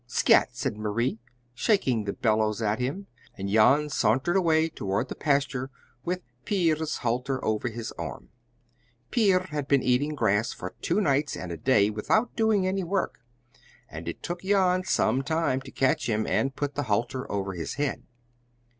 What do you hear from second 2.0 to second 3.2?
the bellows at him,